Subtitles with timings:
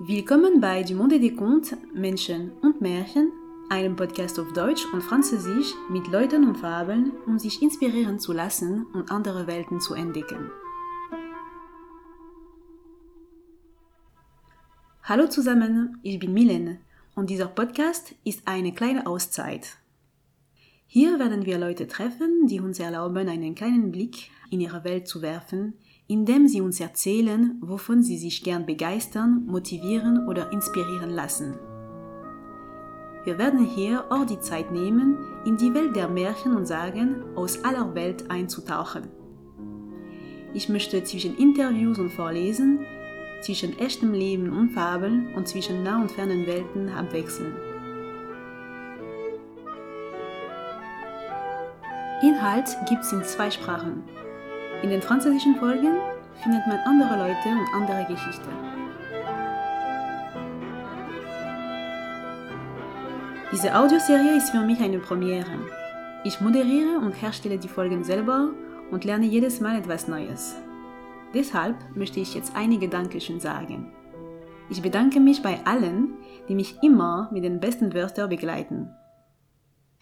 [0.00, 3.32] Willkommen bei Du Monde des Contes, Menschen und Märchen,
[3.68, 8.86] einem Podcast auf Deutsch und Französisch mit Leuten und Fabeln, um sich inspirieren zu lassen
[8.92, 10.52] und andere Welten zu entdecken.
[15.02, 16.78] Hallo zusammen, ich bin Milene
[17.16, 19.78] und dieser Podcast ist eine kleine Auszeit.
[20.90, 25.20] Hier werden wir Leute treffen, die uns erlauben, einen kleinen Blick in ihre Welt zu
[25.20, 25.74] werfen,
[26.06, 31.58] indem sie uns erzählen, wovon sie sich gern begeistern, motivieren oder inspirieren lassen.
[33.24, 37.62] Wir werden hier auch die Zeit nehmen, in die Welt der Märchen und Sagen aus
[37.64, 39.08] aller Welt einzutauchen.
[40.54, 42.86] Ich möchte zwischen Interviews und Vorlesen,
[43.42, 47.67] zwischen echtem Leben und Fabeln und zwischen nah und fernen Welten abwechseln.
[52.22, 54.02] Inhalt gibt es in zwei Sprachen,
[54.82, 55.98] in den französischen Folgen
[56.40, 58.48] findet man andere Leute und andere Geschichten.
[63.50, 65.50] Diese Audioserie ist für mich eine Premiere.
[66.22, 68.50] Ich moderiere und herstelle die Folgen selber
[68.92, 70.54] und lerne jedes Mal etwas Neues.
[71.34, 73.92] Deshalb möchte ich jetzt einige Dankeschön sagen.
[74.70, 76.14] Ich bedanke mich bei allen,
[76.48, 78.90] die mich immer mit den besten Wörtern begleiten.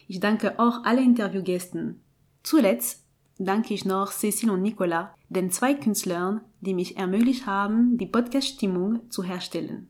[0.07, 2.03] Ich danke auch alle Interviewgästen.
[2.47, 3.05] Zuletzt
[3.39, 9.11] danke ich noch Cecil und Nicolas, den zwei Künstlern, die mich ermöglicht haben, die Podcast-Stimmung
[9.11, 9.89] zu herstellen,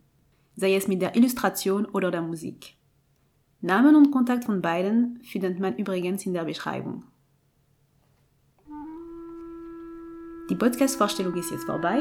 [0.56, 2.76] sei es mit der Illustration oder der Musik.
[3.60, 7.04] Namen und Kontakt von beiden findet man übrigens in der Beschreibung.
[10.48, 12.00] Die Podcast-Vorstellung ist jetzt vorbei.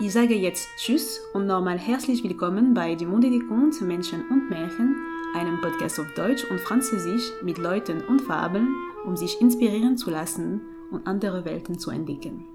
[0.00, 4.50] Ich sage jetzt Tschüss und nochmal herzlich willkommen bei Du Monde des Contes, Menschen und
[4.50, 4.96] Märchen,
[5.34, 10.62] einem Podcast auf Deutsch und Französisch mit Leuten und Fabeln, um sich inspirieren zu lassen
[10.90, 12.46] und andere Welten zu entdecken.